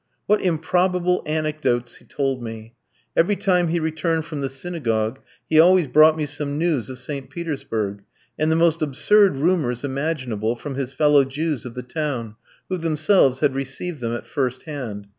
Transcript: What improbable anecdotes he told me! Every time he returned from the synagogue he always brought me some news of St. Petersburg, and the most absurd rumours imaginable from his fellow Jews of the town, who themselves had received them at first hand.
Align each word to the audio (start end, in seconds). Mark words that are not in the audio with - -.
What 0.25 0.41
improbable 0.41 1.21
anecdotes 1.27 1.97
he 1.97 2.05
told 2.05 2.41
me! 2.41 2.73
Every 3.15 3.35
time 3.35 3.67
he 3.67 3.79
returned 3.79 4.25
from 4.25 4.41
the 4.41 4.49
synagogue 4.49 5.19
he 5.47 5.59
always 5.59 5.87
brought 5.87 6.17
me 6.17 6.25
some 6.25 6.57
news 6.57 6.89
of 6.89 6.97
St. 6.97 7.29
Petersburg, 7.29 8.01
and 8.35 8.51
the 8.51 8.55
most 8.55 8.81
absurd 8.81 9.35
rumours 9.35 9.83
imaginable 9.83 10.55
from 10.55 10.73
his 10.73 10.91
fellow 10.91 11.23
Jews 11.23 11.65
of 11.65 11.75
the 11.75 11.83
town, 11.83 12.35
who 12.67 12.79
themselves 12.79 13.41
had 13.41 13.53
received 13.53 13.99
them 13.99 14.13
at 14.15 14.25
first 14.25 14.63
hand. 14.63 15.05